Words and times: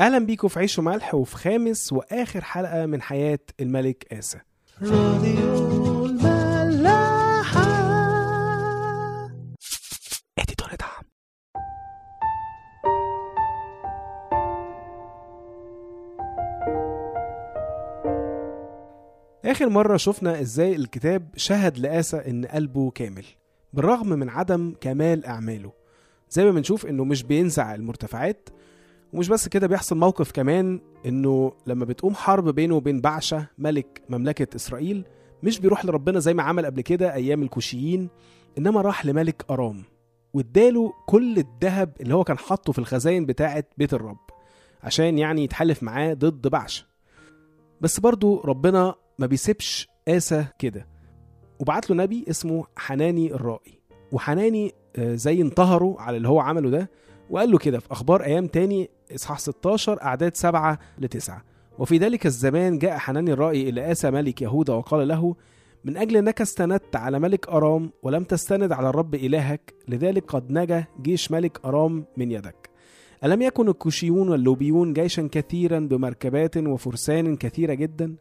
أهلا 0.00 0.18
بيكم 0.18 0.48
في 0.48 0.58
عيش 0.58 0.78
وملح 0.78 1.14
وفي 1.14 1.36
خامس 1.36 1.92
وآخر 1.92 2.44
حلقة 2.44 2.86
من 2.86 3.02
حياة 3.02 3.38
الملك 3.60 4.12
آسى 4.12 4.38
راديو 4.82 6.06
اديتور 10.38 10.74
دعم 10.80 11.04
آخر 19.44 19.68
مرة 19.68 19.96
شفنا 19.96 20.40
إزاي 20.40 20.76
الكتاب 20.76 21.28
شهد 21.36 21.78
لآسى 21.78 22.16
إن 22.16 22.44
قلبه 22.46 22.90
كامل 22.90 23.24
بالرغم 23.72 24.08
من 24.08 24.28
عدم 24.28 24.74
كمال 24.80 25.26
أعماله. 25.26 25.72
زي 26.30 26.44
ما 26.44 26.50
بنشوف 26.50 26.86
إنه 26.86 27.04
مش 27.04 27.22
بينزع 27.22 27.74
المرتفعات 27.74 28.48
ومش 29.12 29.28
بس 29.28 29.48
كده 29.48 29.66
بيحصل 29.66 29.96
موقف 29.96 30.32
كمان 30.32 30.80
إنه 31.06 31.52
لما 31.66 31.84
بتقوم 31.84 32.14
حرب 32.14 32.48
بينه 32.48 32.74
وبين 32.74 33.00
بعشة 33.00 33.46
ملك 33.58 34.02
مملكة 34.08 34.56
إسرائيل 34.56 35.04
مش 35.42 35.58
بيروح 35.60 35.84
لربنا 35.84 36.18
زي 36.18 36.34
ما 36.34 36.42
عمل 36.42 36.66
قبل 36.66 36.80
كده 36.80 37.14
أيام 37.14 37.42
الكوشيين 37.42 38.08
إنما 38.58 38.80
راح 38.80 39.06
لملك 39.06 39.44
أرام 39.50 39.82
واداله 40.34 40.92
كل 41.06 41.38
الذهب 41.38 41.92
اللي 42.00 42.14
هو 42.14 42.24
كان 42.24 42.38
حاطه 42.38 42.72
في 42.72 42.78
الخزاين 42.78 43.26
بتاعة 43.26 43.64
بيت 43.78 43.94
الرب 43.94 44.18
عشان 44.82 45.18
يعني 45.18 45.44
يتحالف 45.44 45.82
معاه 45.82 46.14
ضد 46.14 46.48
بعشة. 46.48 46.86
بس 47.80 48.00
برضو 48.00 48.40
ربنا 48.40 48.94
ما 49.18 49.26
بيسيبش 49.26 49.88
آسى 50.08 50.44
كده. 50.58 50.86
وبعت 51.58 51.90
له 51.90 51.96
نبي 51.96 52.24
اسمه 52.30 52.64
حناني 52.76 53.34
الرائي. 53.34 53.80
وحناني 54.12 54.72
آه، 54.96 55.14
زي 55.14 55.40
انتهره 55.42 55.96
على 55.98 56.16
اللي 56.16 56.28
هو 56.28 56.40
عمله 56.40 56.70
ده 56.70 56.90
وقال 57.30 57.50
له 57.50 57.58
كده 57.58 57.78
في 57.78 57.92
أخبار 57.92 58.24
أيام 58.24 58.46
تاني 58.46 58.90
إصحاح 59.14 59.38
16 59.38 60.02
أعداد 60.02 60.36
7 60.36 60.78
ل 60.98 61.08
9 61.08 61.42
وفي 61.78 61.98
ذلك 61.98 62.26
الزمان 62.26 62.78
جاء 62.78 62.98
حناني 62.98 63.32
الرائي 63.32 63.68
إلى 63.68 63.92
آسا 63.92 64.10
ملك 64.10 64.42
يهوذا 64.42 64.74
وقال 64.74 65.08
له 65.08 65.36
من 65.84 65.96
أجل 65.96 66.16
أنك 66.16 66.40
استندت 66.40 66.96
على 66.96 67.18
ملك 67.18 67.48
أرام 67.48 67.90
ولم 68.02 68.24
تستند 68.24 68.72
على 68.72 68.88
الرب 68.88 69.14
إلهك 69.14 69.74
لذلك 69.88 70.24
قد 70.24 70.52
نجا 70.52 70.84
جيش 71.02 71.30
ملك 71.30 71.60
أرام 71.64 72.04
من 72.16 72.30
يدك. 72.30 72.70
ألم 73.24 73.42
يكن 73.42 73.68
الكوشيون 73.68 74.28
واللوبيون 74.28 74.92
جيشا 74.92 75.28
كثيرا 75.32 75.78
بمركبات 75.78 76.56
وفرسان 76.56 77.36
كثيرة 77.36 77.74
جدا؟ 77.74 78.16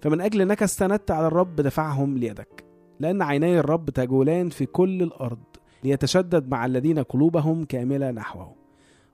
فمن 0.00 0.20
أجل 0.20 0.40
أنك 0.40 0.62
استندت 0.62 1.10
على 1.10 1.26
الرب 1.26 1.56
دفعهم 1.56 2.18
ليدك. 2.18 2.64
لأن 3.00 3.22
عيني 3.22 3.58
الرب 3.58 3.90
تجولان 3.90 4.48
في 4.48 4.66
كل 4.66 5.02
الأرض 5.02 5.38
ليتشدد 5.84 6.48
مع 6.48 6.66
الذين 6.66 6.98
قلوبهم 6.98 7.64
كاملة 7.64 8.10
نحوه. 8.10 8.54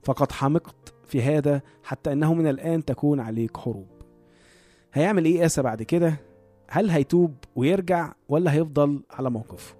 فقد 0.02 0.32
حمقت 0.32 0.93
في 1.06 1.22
هذا 1.22 1.60
حتى 1.82 2.12
أنه 2.12 2.34
من 2.34 2.46
الآن 2.46 2.84
تكون 2.84 3.20
عليك 3.20 3.56
حروب. 3.56 3.88
هيعمل 4.92 5.24
إيه 5.24 5.46
آسى 5.46 5.62
بعد 5.62 5.82
كده؟ 5.82 6.16
هل 6.68 6.90
هيتوب 6.90 7.34
ويرجع 7.56 8.12
ولا 8.28 8.52
هيفضل 8.52 9.02
على 9.10 9.30
موقفه؟ 9.30 9.74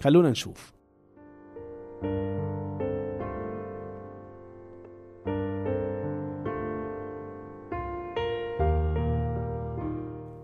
خلونا 0.00 0.30
نشوف. 0.30 0.72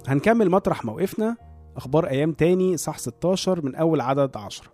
هنكمل 0.08 0.50
مطرح 0.50 0.84
موقفنا. 0.84 1.36
أخبار 1.77 2.06
أيام 2.06 2.33
تاني 2.33 2.77
صح 2.77 2.98
16 2.98 3.64
من 3.64 3.74
أول 3.74 4.00
عدد 4.00 4.36
10 4.36 4.67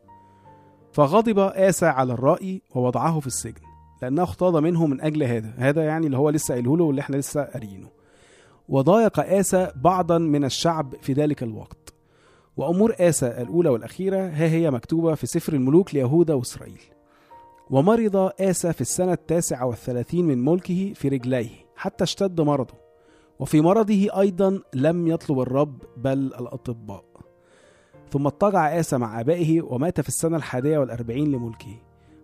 فغضب 0.92 1.38
آسى 1.38 1.86
على 1.86 2.12
الرأي 2.12 2.62
ووضعه 2.74 3.20
في 3.20 3.26
السجن. 3.26 3.65
لأنه 4.02 4.22
اختاض 4.22 4.56
منه 4.56 4.86
من 4.86 5.00
أجل 5.00 5.22
هذا. 5.22 5.54
هذا 5.56 5.84
يعني 5.84 6.06
اللي 6.06 6.16
هو 6.16 6.30
لسه 6.30 6.54
قايله 6.54 6.76
له 6.76 6.84
واللي 6.84 7.00
إحنا 7.00 7.16
لسه 7.16 7.42
قاريينه. 7.42 7.88
وضايق 8.68 9.20
آسى 9.20 9.72
بعضا 9.76 10.18
من 10.18 10.44
الشعب 10.44 10.94
في 11.02 11.12
ذلك 11.12 11.42
الوقت. 11.42 11.94
وأمور 12.56 12.94
آسى 13.00 13.26
الأولى 13.26 13.68
والأخيرة 13.68 14.16
ها 14.16 14.48
هي 14.48 14.70
مكتوبة 14.70 15.14
في 15.14 15.26
سفر 15.26 15.52
الملوك 15.52 15.94
ليهوذا 15.94 16.34
وإسرائيل. 16.34 16.80
ومرض 17.70 18.30
آسى 18.40 18.72
في 18.72 18.80
السنة 18.80 19.12
التاسعة 19.12 19.66
والثلاثين 19.66 20.24
من 20.24 20.44
ملكه 20.44 20.92
في 20.94 21.08
رجليه 21.08 21.50
حتى 21.76 22.04
اشتد 22.04 22.40
مرضه. 22.40 22.74
وفي 23.38 23.60
مرضه 23.60 24.20
أيضا 24.20 24.60
لم 24.74 25.06
يطلب 25.06 25.40
الرب 25.40 25.82
بل 25.96 26.18
الأطباء. 26.18 27.04
ثم 28.10 28.26
اضطجع 28.26 28.80
آسى 28.80 28.98
مع 28.98 29.20
آبائه 29.20 29.62
ومات 29.62 30.00
في 30.00 30.08
السنة 30.08 30.36
الحادية 30.36 30.78
والأربعين 30.78 31.32
لملكه. 31.32 31.76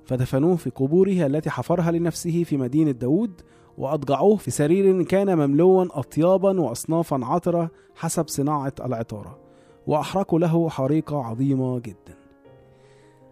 فدفنوه 0.07 0.57
في 0.57 0.71
قبوره 0.71 1.27
التي 1.27 1.51
حفرها 1.51 1.91
لنفسه 1.91 2.45
في 2.45 2.57
مدينة 2.57 2.91
داود 2.91 3.41
وأضجعوه 3.79 4.37
في 4.37 4.51
سرير 4.51 5.03
كان 5.03 5.37
مملوا 5.39 5.99
أطيابا 5.99 6.61
وأصنافا 6.61 7.21
عطرة 7.23 7.71
حسب 7.95 8.29
صناعة 8.29 8.73
العطارة. 8.85 9.39
وأحرقوا 9.87 10.39
له 10.39 10.69
حريقة 10.69 11.25
عظيمة 11.25 11.79
جدا. 11.79 12.17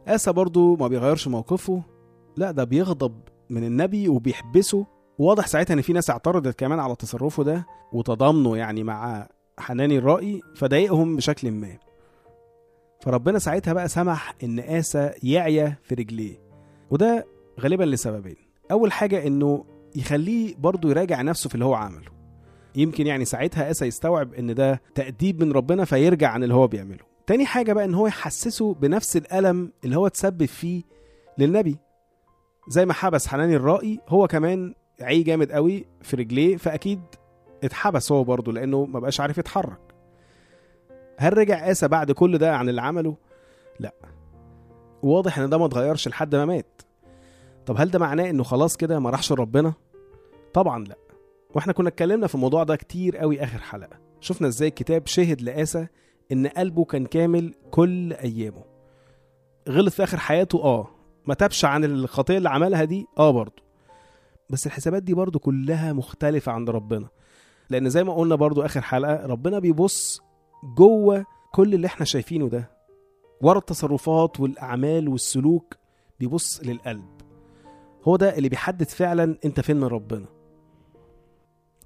آسى 0.07 0.33
برضو 0.33 0.77
ما 0.77 0.89
بيغيرش 0.89 1.29
موقفه. 1.29 1.83
لا 2.37 2.51
ده 2.51 2.65
بيغضب 2.65 3.21
من 3.51 3.65
النبي 3.65 4.09
وبيحبسه. 4.09 4.87
وواضح 5.19 5.47
ساعتها 5.47 5.75
إن 5.75 5.81
في 5.81 5.93
ناس 5.93 6.11
اعترضت 6.11 6.59
كمان 6.59 6.79
على 6.81 6.97
تصرفه 6.97 7.45
ده 7.45 7.67
وتضامنه 7.93 8.57
يعني 8.57 8.85
مع 8.85 9.29
حناني 9.59 9.99
الرائي 9.99 10.41
فضايقهم 10.57 11.17
بشكل 11.17 11.51
ما. 11.51 11.79
فربنا 13.01 13.39
ساعتها 13.39 13.73
بقى 13.73 13.89
سمح 13.89 14.35
إن 14.45 14.59
آسى 14.59 15.11
يعيا 15.23 15.77
في 15.83 15.95
رجليه. 15.95 16.50
وده 16.91 17.27
غالبا 17.61 17.85
لسببين. 17.85 18.37
أول 18.71 18.93
حاجة 18.93 19.27
إنه 19.27 19.65
يخليه 19.97 20.55
برضه 20.59 20.91
يراجع 20.91 21.23
نفسه 21.23 21.49
في 21.49 21.55
اللي 21.55 21.65
هو 21.65 21.75
عمله. 21.75 22.11
يمكن 22.75 23.07
يعني 23.07 23.25
ساعتها 23.25 23.71
آسى 23.71 23.87
يستوعب 23.87 24.35
إن 24.35 24.55
ده 24.55 24.83
تأديب 24.95 25.45
من 25.45 25.53
ربنا 25.53 25.85
فيرجع 25.85 26.29
عن 26.29 26.43
اللي 26.43 26.55
هو 26.55 26.67
بيعمله. 26.67 27.05
تاني 27.27 27.47
حاجة 27.47 27.73
بقى 27.73 27.85
إن 27.85 27.95
هو 27.95 28.07
يحسسه 28.07 28.75
بنفس 28.75 29.17
الألم 29.17 29.73
اللي 29.85 29.97
هو 29.97 30.09
تسبب 30.09 30.45
فيه 30.45 30.83
للنبي. 31.39 31.77
زي 32.69 32.87
ما 32.87 32.93
حبس 32.93 33.27
حناني 33.27 33.57
الرائي 33.57 34.01
هو 34.09 34.27
كمان 34.27 34.75
عي 35.01 35.23
جامد 35.23 35.53
قوي 35.53 35.87
في 36.03 36.17
رجليه 36.17 36.57
فأكيد 36.57 37.01
اتحبس 37.65 38.13
هو 38.13 38.25
برضه 38.25 38.53
لأنه 38.53 38.85
ما 38.85 39.01
بقاش 39.01 39.21
عارف 39.21 39.39
يتحرك. 39.39 39.81
هل 41.19 41.39
رجع 41.39 41.71
آسى 41.71 41.89
بعد 41.89 42.13
كل 42.13 42.39
ده 42.39 42.57
عن 42.57 42.69
اللي 42.69 42.83
عمله؟ 42.83 43.17
لا. 43.81 43.93
واضح 45.03 45.39
إن 45.39 45.51
ده 45.51 45.59
ما 45.59 45.67
اتغيرش 45.67 46.09
لحد 46.09 46.35
ما 46.35 46.45
مات. 46.45 46.83
طب 47.67 47.77
هل 47.79 47.91
ده 47.91 47.99
معناه 47.99 48.31
إنه 48.31 48.43
خلاص 48.43 48.77
كده 48.77 48.99
ما 48.99 49.11
راحش 49.11 49.33
لربنا؟ 49.33 49.73
طبعا 50.55 50.85
لأ. 50.85 50.97
وإحنا 51.55 51.73
كنا 51.73 51.89
اتكلمنا 51.89 52.27
في 52.27 52.35
الموضوع 52.35 52.65
ده 52.65 52.77
كتير 52.77 53.17
قوي 53.17 53.45
آخر 53.45 53.59
حلقة. 53.59 53.99
شفنا 54.21 54.49
إزاي 54.49 54.69
الكتاب 54.69 55.07
شهد 55.07 55.43
لآسى 55.43 55.87
إن 56.33 56.47
قلبه 56.47 56.85
كان 56.85 57.07
كامل 57.07 57.55
كل 57.71 58.13
أيامه. 58.13 58.65
غلط 59.69 59.93
في 59.93 60.03
آخر 60.05 60.19
حياته؟ 60.19 60.65
آه. 60.65 60.89
ما 61.27 61.35
تابش 61.35 61.65
عن 61.65 61.85
الخطية 61.85 62.39
اللي 62.39 62.49
عملها 62.49 62.85
دي؟ 62.85 63.07
آه 63.19 63.31
برضه 63.31 63.63
بس 64.51 64.67
الحسابات 64.67 65.03
دي 65.03 65.15
برضو 65.15 65.39
كلها 65.39 65.93
مختلفة 65.93 66.53
عند 66.53 66.71
ربنا. 66.71 67.09
لأن 67.71 67.89
زي 67.91 68.05
ما 68.05 68.15
قلنا 68.15 68.35
برضو 68.35 68.63
آخر 68.63 68.81
حلقة 68.81 69.27
ربنا 69.27 69.59
بيبص 69.59 70.21
جوه 70.77 71.25
كل 71.53 71.75
اللي 71.75 71.87
إحنا 71.87 72.07
شايفينه 72.07 72.49
ده. 72.49 72.71
ورا 73.43 73.59
التصرفات 73.59 74.41
والأعمال 74.41 75.09
والسلوك 75.09 75.77
بيبص 76.21 76.61
للقلب. 76.65 77.21
هو 78.05 78.17
ده 78.17 78.37
اللي 78.39 78.49
بيحدد 78.49 78.89
فعلا 78.89 79.37
أنت 79.45 79.61
فين 79.61 79.77
من 79.77 79.85
ربنا. 79.85 80.27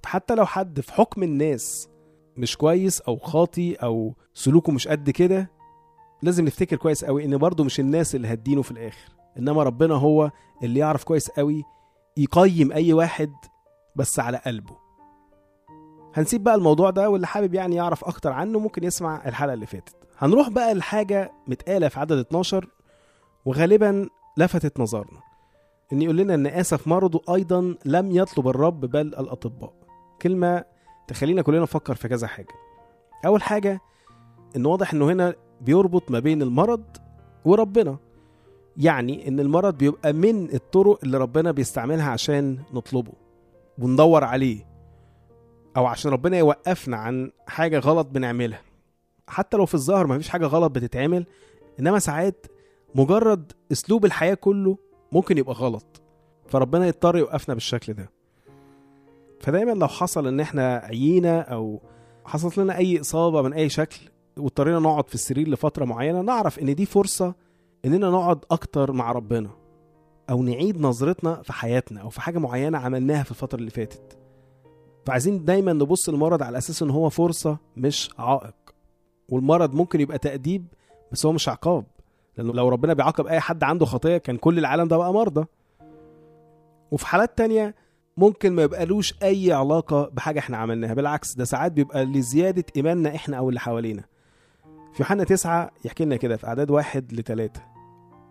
حتى 0.06 0.34
لو 0.34 0.46
حد 0.46 0.80
في 0.80 0.92
حكم 0.92 1.22
الناس 1.22 1.88
مش 2.36 2.56
كويس 2.56 3.00
أو 3.00 3.16
خاطي 3.16 3.74
أو 3.74 4.14
سلوكه 4.34 4.72
مش 4.72 4.88
قد 4.88 5.10
كده 5.10 5.50
لازم 6.22 6.44
نفتكر 6.44 6.76
كويس 6.76 7.04
قوي 7.04 7.24
إن 7.24 7.36
برضه 7.36 7.64
مش 7.64 7.80
الناس 7.80 8.14
اللي 8.14 8.28
هتدينه 8.28 8.62
في 8.62 8.70
الآخر. 8.70 9.10
إنما 9.38 9.62
ربنا 9.62 9.94
هو 9.94 10.30
اللي 10.62 10.80
يعرف 10.80 11.04
كويس 11.04 11.30
قوي 11.30 11.62
يقيم 12.16 12.72
أي 12.72 12.92
واحد 12.92 13.32
بس 13.96 14.20
على 14.20 14.36
قلبه. 14.46 14.76
هنسيب 16.14 16.44
بقى 16.44 16.54
الموضوع 16.54 16.90
ده 16.90 17.10
واللي 17.10 17.26
حابب 17.26 17.54
يعني 17.54 17.76
يعرف 17.76 18.04
أكتر 18.04 18.32
عنه 18.32 18.58
ممكن 18.58 18.84
يسمع 18.84 19.28
الحلقة 19.28 19.54
اللي 19.54 19.66
فاتت. 19.66 19.96
هنروح 20.18 20.48
بقى 20.48 20.74
لحاجة 20.74 21.32
متقالة 21.46 21.88
في 21.88 22.00
عدد 22.00 22.18
12 22.18 22.68
وغالبا 23.44 24.08
لفتت 24.36 24.80
نظرنا. 24.80 25.20
إن 25.92 26.02
يقول 26.02 26.16
لنا 26.16 26.34
إن 26.34 26.46
آسف 26.46 26.88
مرضه 26.88 27.34
أيضا 27.34 27.74
لم 27.84 28.10
يطلب 28.16 28.48
الرب 28.48 28.80
بل 28.80 29.06
الأطباء. 29.06 29.72
كلمة 30.22 30.64
تخلينا 31.08 31.42
كلنا 31.42 31.60
نفكر 31.60 31.94
في 31.94 32.08
كذا 32.08 32.26
حاجة. 32.26 32.54
أول 33.26 33.42
حاجة 33.42 33.80
إن 34.56 34.66
واضح 34.66 34.92
إنه 34.94 35.06
هنا 35.12 35.34
بيربط 35.60 36.10
ما 36.10 36.18
بين 36.18 36.42
المرض 36.42 36.84
وربنا. 37.44 37.96
يعني 38.76 39.28
إن 39.28 39.40
المرض 39.40 39.78
بيبقى 39.78 40.12
من 40.12 40.54
الطرق 40.54 40.98
اللي 41.02 41.18
ربنا 41.18 41.52
بيستعملها 41.52 42.10
عشان 42.10 42.58
نطلبه 42.72 43.12
وندور 43.78 44.24
عليه 44.24 44.66
أو 45.76 45.86
عشان 45.86 46.10
ربنا 46.10 46.38
يوقفنا 46.38 46.96
عن 46.96 47.30
حاجة 47.46 47.78
غلط 47.78 48.06
بنعملها. 48.06 48.60
حتى 49.28 49.56
لو 49.56 49.66
في 49.66 49.74
الظاهر 49.74 50.06
مفيش 50.06 50.28
حاجة 50.28 50.46
غلط 50.46 50.70
بتتعمل 50.72 51.26
إنما 51.80 51.98
ساعات 51.98 52.46
مجرد 52.94 53.52
أسلوب 53.72 54.04
الحياة 54.04 54.34
كله 54.34 54.78
ممكن 55.12 55.38
يبقى 55.38 55.54
غلط. 55.54 56.02
فربنا 56.46 56.86
يضطر 56.86 57.16
يوقفنا 57.16 57.54
بالشكل 57.54 57.92
ده. 57.92 58.10
فدايما 59.40 59.70
لو 59.70 59.88
حصل 59.88 60.26
إن 60.26 60.40
إحنا 60.40 60.76
عيينا 60.76 61.40
أو 61.40 61.80
حصلت 62.24 62.58
لنا 62.58 62.76
أي 62.76 63.00
إصابة 63.00 63.42
من 63.42 63.52
أي 63.52 63.68
شكل 63.68 64.00
واضطرينا 64.38 64.78
نقعد 64.78 65.08
في 65.08 65.14
السرير 65.14 65.48
لفترة 65.48 65.84
معينة 65.84 66.20
نعرف 66.20 66.58
إن 66.58 66.74
دي 66.74 66.86
فرصة 66.86 67.34
إننا 67.84 68.10
نقعد 68.10 68.38
أكتر 68.50 68.92
مع 68.92 69.12
ربنا 69.12 69.50
أو 70.30 70.42
نعيد 70.42 70.80
نظرتنا 70.80 71.42
في 71.42 71.52
حياتنا 71.52 72.00
أو 72.00 72.08
في 72.10 72.20
حاجة 72.20 72.38
معينة 72.38 72.78
عملناها 72.78 73.22
في 73.22 73.30
الفترة 73.30 73.58
اللي 73.58 73.70
فاتت. 73.70 74.18
فعايزين 75.06 75.44
دايما 75.44 75.72
نبص 75.72 76.08
للمرض 76.08 76.42
على 76.42 76.58
أساس 76.58 76.82
إن 76.82 76.90
هو 76.90 77.08
فرصة 77.08 77.58
مش 77.76 78.10
عائق. 78.18 78.54
والمرض 79.28 79.74
ممكن 79.74 80.00
يبقى 80.00 80.18
تأديب 80.18 80.66
بس 81.12 81.26
هو 81.26 81.32
مش 81.32 81.48
عقاب. 81.48 81.84
لأنه 82.36 82.52
لو 82.52 82.68
ربنا 82.68 82.92
بيعاقب 82.92 83.26
أي 83.26 83.40
حد 83.40 83.64
عنده 83.64 83.86
خطية 83.86 84.16
كان 84.16 84.36
كل 84.36 84.58
العالم 84.58 84.88
ده 84.88 84.96
بقى 84.96 85.12
مرضى. 85.12 85.44
وفي 86.90 87.06
حالات 87.06 87.38
تانية 87.38 87.74
ممكن 88.16 88.52
ما 88.52 88.62
يبقالوش 88.62 89.14
أي 89.22 89.52
علاقة 89.52 90.10
بحاجة 90.12 90.38
إحنا 90.38 90.56
عملناها. 90.56 90.94
بالعكس 90.94 91.34
ده 91.34 91.44
ساعات 91.44 91.72
بيبقى 91.72 92.04
لزيادة 92.04 92.64
إيماننا 92.76 93.14
إحنا 93.14 93.36
أو 93.36 93.48
اللي 93.48 93.60
حوالينا. 93.60 94.04
في 94.92 95.02
يوحنا 95.02 95.24
تسعة 95.24 95.70
يحكي 95.84 96.04
لنا 96.04 96.16
كده 96.16 96.36
في 96.36 96.46
أعداد 96.46 96.70
واحد 96.70 97.12
لثلاثة 97.12 97.62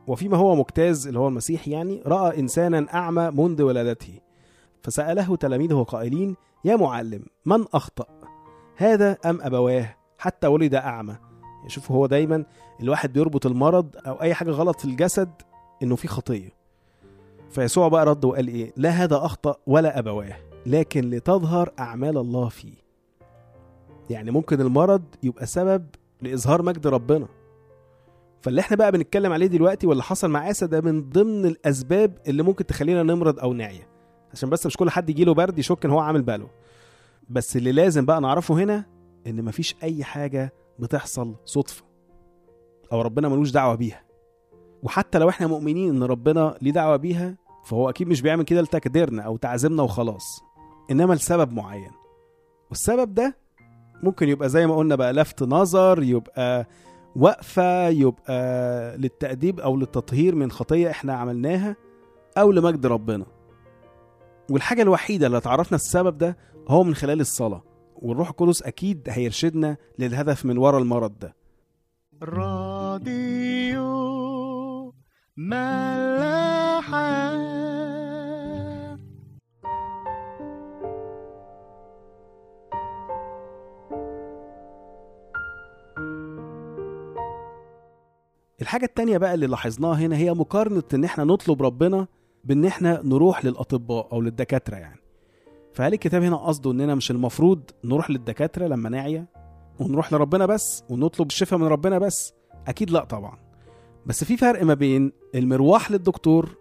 وفيما 0.07 0.37
هو 0.37 0.55
مجتاز 0.55 1.07
اللي 1.07 1.19
هو 1.19 1.27
المسيح 1.27 1.67
يعني 1.67 2.01
رأى 2.05 2.39
إنسانا 2.39 2.93
أعمى 2.93 3.31
منذ 3.31 3.61
ولادته. 3.61 4.19
فسأله 4.81 5.35
تلاميذه 5.35 5.83
قائلين 5.87 6.35
يا 6.65 6.75
معلم 6.75 7.23
من 7.45 7.65
أخطأ؟ 7.73 8.05
هذا 8.75 9.17
أم 9.25 9.41
أبواه؟ 9.41 9.95
حتى 10.23 10.47
ولد 10.47 10.75
أعمى. 10.75 11.15
شوف 11.67 11.91
هو 11.91 12.05
دايما 12.05 12.45
الواحد 12.81 13.13
بيربط 13.13 13.45
المرض 13.45 13.95
أو 14.07 14.21
أي 14.21 14.33
حاجة 14.33 14.51
غلط 14.51 14.79
في 14.79 14.85
الجسد 14.85 15.29
إنه 15.83 15.95
في 15.95 16.07
خطية. 16.07 16.49
فيسوع 17.49 17.87
بقى 17.87 18.05
رد 18.05 18.25
وقال 18.25 18.47
إيه؟ 18.47 18.73
لا 18.77 18.89
هذا 18.89 19.15
أخطأ 19.17 19.55
ولا 19.67 19.99
أبواه 19.99 20.35
لكن 20.65 21.09
لتظهر 21.09 21.71
أعمال 21.79 22.17
الله 22.17 22.49
فيه. 22.49 22.73
يعني 24.09 24.31
ممكن 24.31 24.61
المرض 24.61 25.03
يبقى 25.23 25.45
سبب 25.45 25.85
لإظهار 26.21 26.61
مجد 26.61 26.87
ربنا. 26.87 27.27
فاللي 28.41 28.61
إحنا 28.61 28.77
بقى 28.77 28.91
بنتكلم 28.91 29.31
عليه 29.33 29.47
دلوقتي 29.47 29.87
واللي 29.87 30.03
حصل 30.03 30.29
مع 30.29 30.39
عيسى 30.39 30.67
ده 30.67 30.81
من 30.81 31.09
ضمن 31.09 31.45
الأسباب 31.45 32.17
اللي 32.27 32.43
ممكن 32.43 32.65
تخلينا 32.65 33.03
نمرض 33.03 33.39
أو 33.39 33.53
نعيا. 33.53 33.87
عشان 34.33 34.49
بس 34.49 34.65
مش 34.65 34.77
كل 34.77 34.89
حد 34.89 35.09
يجيله 35.09 35.33
برد 35.33 35.59
يشك 35.59 35.85
إن 35.85 35.91
هو 35.91 35.99
عامل 35.99 36.21
باله. 36.21 36.47
بس 37.29 37.57
اللي 37.57 37.71
لازم 37.71 38.05
بقى 38.05 38.21
نعرفه 38.21 38.55
هنا 38.55 38.85
إن 39.27 39.45
مفيش 39.45 39.75
أي 39.83 40.03
حاجة 40.03 40.53
بتحصل 40.79 41.35
صدفة 41.45 41.83
أو 42.91 43.01
ربنا 43.01 43.29
ملوش 43.29 43.51
دعوة 43.51 43.75
بيها. 43.75 44.03
وحتى 44.83 45.19
لو 45.19 45.29
إحنا 45.29 45.47
مؤمنين 45.47 45.89
إن 45.95 46.03
ربنا 46.03 46.57
ليه 46.61 46.71
دعوة 46.71 46.95
بيها 46.95 47.37
فهو 47.65 47.89
أكيد 47.89 48.07
مش 48.07 48.21
بيعمل 48.21 48.43
كده 48.43 48.61
لتقديرنا 48.61 49.21
أو 49.21 49.37
تعزمنا 49.37 49.83
وخلاص. 49.83 50.23
إنما 50.91 51.13
لسبب 51.13 51.51
معين. 51.53 51.91
والسبب 52.69 53.13
ده 53.13 53.37
ممكن 54.03 54.29
يبقى 54.29 54.49
زي 54.49 54.67
ما 54.67 54.75
قلنا 54.75 54.95
بقى 54.95 55.13
لفت 55.13 55.43
نظر 55.43 56.03
يبقى 56.03 56.67
وقفة 57.15 57.87
يبقى 57.87 58.97
للتأديب 58.97 59.59
أو 59.59 59.75
للتطهير 59.77 60.35
من 60.35 60.51
خطية 60.51 60.89
إحنا 60.89 61.13
عملناها 61.13 61.75
أو 62.37 62.51
لمجد 62.51 62.85
ربنا. 62.85 63.25
والحاجة 64.49 64.81
الوحيدة 64.81 65.27
اللي 65.27 65.39
تعرفنا 65.39 65.75
السبب 65.75 66.17
ده 66.17 66.37
هو 66.67 66.83
من 66.83 66.95
خلال 66.95 67.21
الصلاة. 67.21 67.63
والروح 67.95 68.29
القدس 68.29 68.63
أكيد 68.63 69.01
هيرشدنا 69.09 69.77
للهدف 69.99 70.45
من 70.45 70.57
ورا 70.57 70.79
المرض 70.79 71.19
ده. 71.19 71.35
راديو 72.23 73.83
ملاحة. 75.37 77.03
الحاجة 88.61 88.85
التانية 88.85 89.17
بقى 89.17 89.33
اللي 89.33 89.47
لاحظناها 89.47 89.95
هنا 89.99 90.17
هي 90.17 90.33
مقارنة 90.33 90.83
إن 90.93 91.03
إحنا 91.03 91.23
نطلب 91.23 91.61
ربنا 91.63 92.07
بإن 92.43 92.65
إحنا 92.65 93.01
نروح 93.03 93.45
للأطباء 93.45 94.11
أو 94.11 94.21
للدكاترة 94.21 94.75
يعني. 94.75 94.99
فهل 95.73 95.93
الكتاب 95.93 96.23
هنا 96.23 96.35
قصده 96.35 96.71
إننا 96.71 96.95
مش 96.95 97.11
المفروض 97.11 97.61
نروح 97.83 98.09
للدكاترة 98.09 98.67
لما 98.67 98.89
نعيا 98.89 99.25
ونروح 99.79 100.13
لربنا 100.13 100.45
بس 100.45 100.83
ونطلب 100.89 101.27
الشفاء 101.27 101.59
من 101.59 101.65
ربنا 101.67 101.99
بس؟ 101.99 102.33
أكيد 102.67 102.91
لا 102.91 103.03
طبعا. 103.03 103.37
بس 104.05 104.23
في 104.23 104.37
فرق 104.37 104.63
ما 104.63 104.73
بين 104.73 105.11
المروح 105.35 105.91
للدكتور 105.91 106.57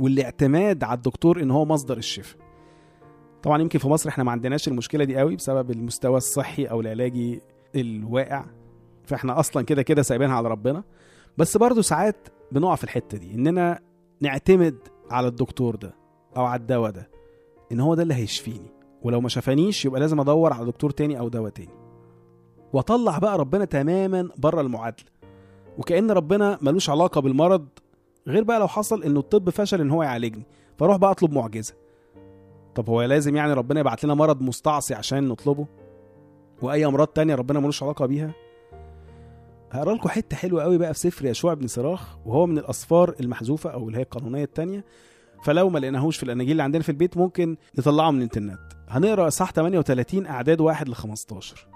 والاعتماد 0.00 0.84
على 0.84 0.96
الدكتور 0.96 1.42
إن 1.42 1.50
هو 1.50 1.64
مصدر 1.64 1.96
الشفاء. 1.96 2.40
طبعا 3.42 3.62
يمكن 3.62 3.78
في 3.78 3.88
مصر 3.88 4.08
إحنا 4.08 4.24
ما 4.24 4.32
عندناش 4.32 4.68
المشكلة 4.68 5.04
دي 5.04 5.16
قوي 5.18 5.36
بسبب 5.36 5.70
المستوى 5.70 6.16
الصحي 6.16 6.64
أو 6.64 6.80
العلاجي 6.80 7.40
الواقع. 7.74 8.44
فإحنا 9.04 9.40
أصلا 9.40 9.62
كده 9.64 9.82
كده 9.82 10.02
سايبينها 10.02 10.34
على 10.36 10.48
ربنا. 10.48 10.84
بس 11.38 11.56
برضه 11.56 11.82
ساعات 11.82 12.28
بنقع 12.52 12.74
في 12.74 12.84
الحتة 12.84 13.18
دي 13.18 13.34
إننا 13.34 13.78
نعتمد 14.20 14.76
على 15.10 15.28
الدكتور 15.28 15.76
ده 15.76 15.94
أو 16.36 16.44
على 16.44 16.60
الدواء 16.60 16.90
ده. 16.90 17.10
إن 17.72 17.80
هو 17.80 17.94
ده 17.94 18.02
اللي 18.02 18.14
هيشفيني. 18.14 18.70
ولو 19.02 19.20
ما 19.20 19.28
شفانيش 19.28 19.84
يبقى 19.84 20.00
لازم 20.00 20.20
أدور 20.20 20.52
على 20.52 20.66
دكتور 20.66 20.90
تاني 20.90 21.18
أو 21.18 21.28
دواء 21.28 21.50
تاني. 21.50 21.74
وأطلع 22.72 23.18
بقى 23.18 23.38
ربنا 23.38 23.64
تماما 23.64 24.28
بره 24.38 24.60
المعادلة. 24.60 25.06
وكأن 25.78 26.10
ربنا 26.10 26.58
ملوش 26.62 26.90
علاقة 26.90 27.20
بالمرض 27.20 27.68
غير 28.28 28.44
بقى 28.44 28.60
لو 28.60 28.68
حصل 28.68 29.02
إنه 29.02 29.20
الطب 29.20 29.50
فشل 29.50 29.80
إن 29.80 29.90
هو 29.90 30.02
يعالجني. 30.02 30.46
فأروح 30.78 30.96
بقى 30.96 31.10
أطلب 31.10 31.32
معجزة. 31.32 31.74
طب 32.74 32.88
هو 32.90 33.02
لازم 33.02 33.36
يعني 33.36 33.52
ربنا 33.52 33.80
يبعت 33.80 34.04
لنا 34.04 34.14
مرض 34.14 34.42
مستعصي 34.42 34.94
عشان 34.94 35.28
نطلبه؟ 35.28 35.66
وأي 36.62 36.86
أمراض 36.86 37.06
تانية 37.06 37.34
ربنا 37.34 37.60
ملوش 37.60 37.82
علاقة 37.82 38.06
بيها؟ 38.06 38.32
هقرأ 39.70 39.94
لكم 39.94 40.08
حتة 40.08 40.36
حلوة 40.36 40.62
قوي 40.62 40.78
بقى 40.78 40.94
في 40.94 41.00
سفر 41.00 41.26
يشوع 41.26 41.54
بن 41.54 41.66
صراخ 41.66 42.18
وهو 42.26 42.46
من 42.46 42.58
الأسفار 42.58 43.14
المحذوفة 43.20 43.70
أو 43.70 43.86
اللي 43.88 43.98
هي 43.98 44.02
القانونية 44.02 44.44
التانية. 44.44 44.84
فلو 45.42 45.68
ما 45.68 45.78
لقيناهوش 45.78 46.16
في 46.16 46.22
الاناجيل 46.22 46.50
اللي 46.52 46.62
عندنا 46.62 46.82
في 46.82 46.88
البيت 46.88 47.16
ممكن 47.16 47.56
نطلعه 47.78 48.10
من 48.10 48.16
الانترنت. 48.16 48.58
هنقرأ 48.88 49.28
إصحاح 49.28 49.52
38 49.52 50.26
أعداد 50.26 50.60
1 50.60 50.88
ل 50.88 50.94
15 50.94 51.68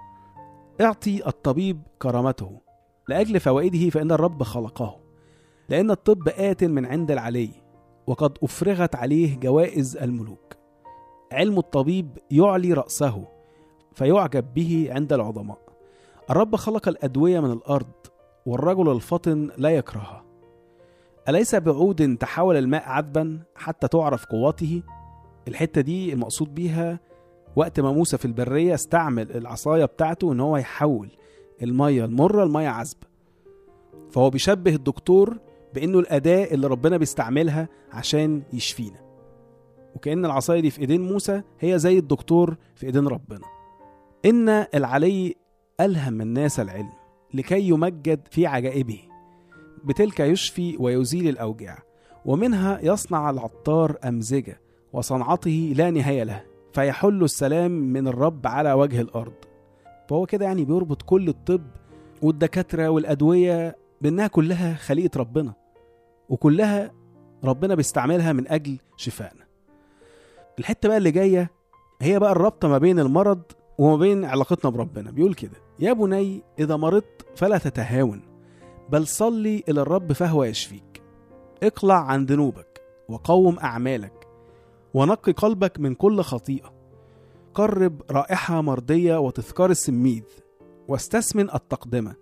اعطي 0.81 1.26
الطبيب 1.26 1.82
كرامته. 2.02 2.61
لأجل 3.08 3.40
فوائده 3.40 3.90
فإن 3.90 4.12
الرب 4.12 4.43
خلقه. 4.43 5.00
لأن 5.69 5.90
الطب 5.90 6.28
آت 6.28 6.64
من 6.64 6.87
عند 6.87 7.11
العلي 7.11 7.50
وقد 8.06 8.38
أفرغت 8.43 8.96
عليه 8.96 9.37
جوائز 9.40 9.96
الملوك. 9.96 10.55
علم 11.32 11.58
الطبيب 11.58 12.19
يعلي 12.31 12.72
رأسه 12.72 13.25
فيعجب 13.93 14.55
به 14.55 14.89
عند 14.91 15.12
العظماء. 15.12 15.58
الرب 16.31 16.56
خلق 16.56 16.89
الأدوية 16.89 17.41
من 17.41 17.53
الأرض 17.53 17.93
والرجل 18.46 18.93
الفطن 18.93 19.50
لا 19.56 19.69
يكرهها. 19.69 20.23
أليس 21.28 21.54
بعود 21.54 22.16
تحول 22.16 22.56
الماء 22.56 22.82
عذبا 22.88 23.43
حتى 23.54 23.88
تعرف 23.88 24.24
قوته 24.26 24.82
الحتة 25.48 25.81
دي 25.81 26.12
المقصود 26.12 26.54
بيها 26.54 27.00
وقت 27.56 27.81
ما 27.81 27.93
موسى 27.93 28.19
في 28.19 28.24
البرية 28.24 28.74
استعمل 28.74 29.36
العصاية 29.36 29.84
بتاعته 29.84 30.32
إن 30.32 30.40
هو 30.40 30.56
يحول 30.56 31.08
المية 31.62 32.04
المرة 32.04 32.44
لمية 32.44 32.69
عذبة 32.69 33.06
فهو 34.10 34.31
بيشبه 34.31 34.74
الدكتور 34.74 35.38
بإنه 35.74 35.98
الأداة 35.98 36.44
اللي 36.44 36.66
ربنا 36.66 36.96
بيستعملها 36.96 37.69
عشان 37.93 38.43
يشفينا. 38.52 39.04
وكأن 39.94 40.24
العصاية 40.24 40.60
دي 40.60 40.70
في 40.70 40.81
إيدين 40.81 41.02
موسى 41.02 41.43
هي 41.60 41.78
زي 41.78 41.98
الدكتور 41.98 42.56
في 42.74 42.86
إيدين 42.86 43.06
ربنا. 43.06 43.46
إن 44.24 44.48
العلي 44.48 45.34
ألهم 45.81 46.20
الناس 46.20 46.60
العلم 46.60 46.93
لكي 47.34 47.69
يمجد 47.69 48.20
في 48.31 48.46
عجائبه. 48.46 49.00
بتلك 49.84 50.20
يشفي 50.20 50.76
ويزيل 50.81 51.29
الأوجاع 51.29 51.79
ومنها 52.24 52.79
يصنع 52.82 53.31
العطار 53.31 53.96
أمزجة 54.05 54.60
وصنعته 54.93 55.72
لا 55.76 55.91
نهاية 55.91 56.22
له 56.22 56.43
فيحل 56.72 57.22
السلام 57.24 57.70
من 57.70 58.08
الرب 58.08 58.46
على 58.46 58.72
وجه 58.72 59.00
الأرض. 59.00 59.32
فهو 60.08 60.26
كده 60.26 60.44
يعني 60.44 60.64
بيربط 60.64 61.03
كل 61.03 61.29
الطب 61.29 61.62
والدكاترة 62.22 62.88
والأدوية 62.88 63.76
بأنها 64.00 64.26
كلها 64.26 64.74
خليقة 64.74 65.19
ربنا 65.19 65.53
وكلها 66.29 66.93
ربنا 67.44 67.74
بيستعملها 67.74 68.32
من 68.32 68.48
أجل 68.48 68.79
شفائنا. 68.96 69.44
الحتة 70.58 70.88
بقى 70.88 70.98
اللي 70.98 71.10
جاية 71.10 71.50
هي 72.03 72.19
بقى 72.19 72.32
الرابطة 72.32 72.69
ما 72.69 72.79
بين 72.79 72.98
المرض 72.98 73.43
وما 73.79 73.96
بين 73.96 74.24
علاقتنا 74.24 74.70
بربنا 74.70 75.10
بيقول 75.10 75.34
كده 75.34 75.56
يا 75.79 75.93
بني 75.93 76.43
إذا 76.58 76.76
مرضت 76.76 77.26
فلا 77.36 77.58
تتهاون. 77.58 78.33
بل 78.88 79.06
صلي 79.06 79.64
إلى 79.69 79.81
الرب 79.81 80.12
فهو 80.12 80.44
يشفيك. 80.44 81.03
اقلع 81.62 81.94
عن 82.05 82.24
ذنوبك 82.24 82.81
وقوم 83.08 83.58
أعمالك 83.58 84.29
ونقي 84.94 85.32
قلبك 85.32 85.81
من 85.81 85.94
كل 85.94 86.20
خطيئة. 86.20 86.74
قرب 87.55 88.03
رائحة 88.10 88.60
مرضية 88.60 89.20
وتذكار 89.20 89.70
السميذ 89.70 90.22
واستثمن 90.88 91.55
التقدمة 91.55 92.14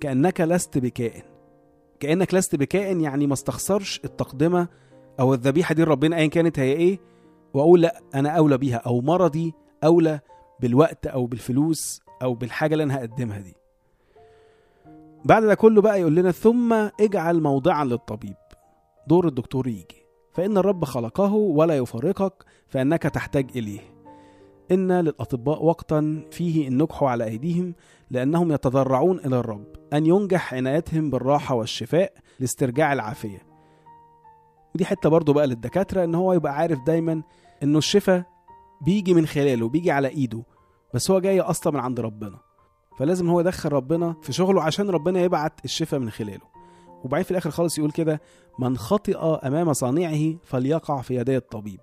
كأنك 0.00 0.40
لست 0.40 0.78
بكائن. 0.78 1.22
كأنك 2.00 2.34
لست 2.34 2.56
بكائن 2.56 3.00
يعني 3.00 3.26
ما 3.26 3.32
استخسرش 3.34 4.00
التقدمة 4.04 4.68
أو 5.20 5.34
الذبيحة 5.34 5.74
دي 5.74 5.84
ربنا 5.84 6.16
أيا 6.16 6.26
كانت 6.26 6.58
هي 6.58 6.72
إيه 6.72 7.00
وأقول 7.54 7.80
لأ 7.80 8.00
أنا 8.14 8.28
أولى 8.30 8.58
بيها 8.58 8.76
أو 8.76 9.00
مرضي 9.00 9.54
أولى 9.84 10.20
بالوقت 10.60 11.06
أو 11.06 11.26
بالفلوس 11.26 12.02
أو 12.22 12.34
بالحاجة 12.34 12.72
اللي 12.72 12.84
أنا 12.84 12.96
هقدمها 12.98 13.38
دي. 13.38 13.56
بعد 15.24 15.42
ده 15.44 15.54
كله 15.54 15.80
بقى 15.82 16.00
يقول 16.00 16.14
لنا 16.14 16.30
ثم 16.30 16.72
اجعل 17.00 17.40
موضعا 17.40 17.84
للطبيب. 17.84 18.36
دور 19.08 19.26
الدكتور 19.28 19.66
يجي. 19.68 20.04
فإن 20.32 20.58
الرب 20.58 20.84
خلقه 20.84 21.32
ولا 21.34 21.76
يفارقك 21.76 22.44
فإنك 22.68 23.02
تحتاج 23.02 23.50
إليه. 23.56 23.80
إن 24.70 24.92
للأطباء 24.92 25.64
وقتا 25.64 26.22
فيه 26.30 26.68
النجح 26.68 27.02
على 27.02 27.24
أيديهم 27.24 27.74
لأنهم 28.10 28.52
يتضرعون 28.52 29.18
إلى 29.18 29.38
الرب 29.38 29.66
أن 29.92 30.06
ينجح 30.06 30.54
عنايتهم 30.54 31.10
بالراحة 31.10 31.54
والشفاء 31.54 32.12
لاسترجاع 32.40 32.92
العافية. 32.92 33.42
ودي 34.74 34.84
حتة 34.84 35.08
برضو 35.08 35.32
بقى 35.32 35.46
للدكاترة 35.46 36.04
إن 36.04 36.14
هو 36.14 36.32
يبقى 36.32 36.54
عارف 36.56 36.78
دايما 36.86 37.22
إنه 37.62 37.78
الشفاء 37.78 38.24
بيجي 38.84 39.14
من 39.14 39.26
خلاله 39.26 39.68
بيجي 39.68 39.90
على 39.90 40.08
إيده 40.08 40.42
بس 40.94 41.10
هو 41.10 41.18
جاي 41.18 41.40
أصلا 41.40 41.72
من 41.72 41.80
عند 41.80 42.00
ربنا. 42.00 42.38
فلازم 42.98 43.30
هو 43.30 43.40
يدخل 43.40 43.72
ربنا 43.72 44.14
في 44.22 44.32
شغله 44.32 44.62
عشان 44.62 44.90
ربنا 44.90 45.20
يبعت 45.20 45.64
الشفاء 45.64 46.00
من 46.00 46.10
خلاله. 46.10 46.54
وبعدين 47.04 47.24
في 47.24 47.30
الآخر 47.30 47.50
خالص 47.50 47.78
يقول 47.78 47.90
كده 47.90 48.20
من 48.58 48.76
خطئ 48.76 49.18
أمام 49.18 49.72
صانعه 49.72 50.34
فليقع 50.44 51.00
في 51.00 51.14
يدي 51.16 51.36
الطبيب. 51.36 51.80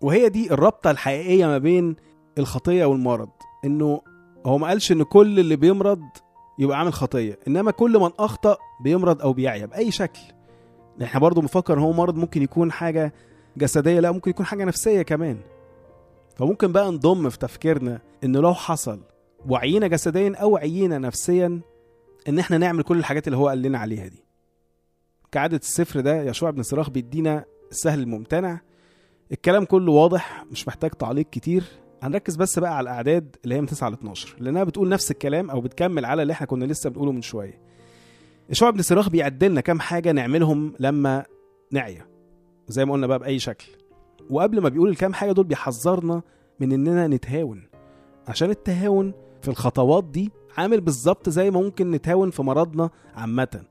وهي 0.00 0.28
دي 0.28 0.52
الرابطة 0.52 0.90
الحقيقية 0.90 1.46
ما 1.46 1.58
بين 1.58 1.96
الخطية 2.38 2.84
والمرض 2.84 3.28
إنه 3.64 4.00
هو 4.46 4.58
ما 4.58 4.68
قالش 4.68 4.92
إن 4.92 5.02
كل 5.02 5.38
اللي 5.40 5.56
بيمرض 5.56 6.02
يبقى 6.58 6.78
عامل 6.78 6.92
خطية 6.92 7.38
إنما 7.48 7.70
كل 7.70 7.98
من 7.98 8.10
أخطأ 8.18 8.56
بيمرض 8.84 9.22
أو 9.22 9.32
بيعيا 9.32 9.66
بأي 9.66 9.90
شكل. 9.90 10.20
إحنا 11.02 11.20
برضو 11.20 11.42
مفكر 11.42 11.80
هو 11.80 11.92
مرض 11.92 12.16
ممكن 12.16 12.42
يكون 12.42 12.72
حاجة 12.72 13.12
جسدية 13.56 14.00
لا 14.00 14.10
ممكن 14.12 14.30
يكون 14.30 14.46
حاجة 14.46 14.64
نفسية 14.64 15.02
كمان. 15.02 15.38
فممكن 16.36 16.72
بقى 16.72 16.92
نضم 16.92 17.28
في 17.28 17.38
تفكيرنا 17.38 18.00
انه 18.24 18.40
لو 18.40 18.54
حصل 18.54 19.00
وعينا 19.48 19.86
جسديا 19.86 20.36
أو 20.36 20.56
عينا 20.56 20.98
نفسيا 20.98 21.60
إن 22.28 22.38
إحنا 22.38 22.58
نعمل 22.58 22.82
كل 22.82 22.98
الحاجات 22.98 23.26
اللي 23.26 23.38
هو 23.38 23.48
قال 23.48 23.62
لنا 23.62 23.78
عليها 23.78 24.06
دي. 24.08 24.24
كعادة 25.32 25.56
السفر 25.56 26.00
ده 26.00 26.22
يشوع 26.22 26.50
بن 26.50 26.62
صراخ 26.62 26.90
بيدينا 26.90 27.44
السهل 27.70 28.00
الممتنع. 28.00 28.60
الكلام 29.32 29.64
كله 29.64 29.92
واضح 29.92 30.44
مش 30.50 30.68
محتاج 30.68 30.90
تعليق 30.90 31.26
كتير. 31.30 31.64
هنركز 32.02 32.36
بس 32.36 32.58
بقى 32.58 32.76
على 32.76 32.84
الأعداد 32.84 33.36
اللي 33.44 33.54
هي 33.54 33.60
من 33.60 33.66
9 33.66 33.88
ل 33.88 33.92
12 33.92 34.36
لأنها 34.38 34.64
بتقول 34.64 34.88
نفس 34.88 35.10
الكلام 35.10 35.50
أو 35.50 35.60
بتكمل 35.60 36.04
على 36.04 36.22
اللي 36.22 36.32
إحنا 36.32 36.46
كنا 36.46 36.64
لسه 36.64 36.90
بنقوله 36.90 37.12
من 37.12 37.22
شوية. 37.22 37.60
يشوع 38.50 38.70
بن 38.70 38.82
صراخ 38.82 39.08
بيعد 39.10 39.44
لنا 39.44 39.60
كام 39.60 39.80
حاجة 39.80 40.12
نعملهم 40.12 40.74
لما 40.80 41.24
نعيا 41.72 42.06
زي 42.68 42.84
ما 42.84 42.92
قلنا 42.92 43.06
بقى 43.06 43.18
بأي 43.18 43.38
شكل. 43.38 43.66
وقبل 44.30 44.60
ما 44.60 44.68
بيقول 44.68 44.88
الكام 44.88 45.14
حاجة 45.14 45.32
دول 45.32 45.44
بيحذرنا 45.44 46.22
من 46.60 46.72
إننا 46.72 47.06
نتهاون 47.08 47.62
عشان 48.28 48.50
التهاون 48.50 49.12
في 49.42 49.48
الخطوات 49.48 50.04
دي 50.04 50.30
عامل 50.56 50.80
بالظبط 50.80 51.28
زي 51.28 51.50
ما 51.50 51.60
ممكن 51.60 51.90
نتهاون 51.90 52.30
في 52.30 52.42
مرضنا 52.42 52.90
عامة. 53.14 53.62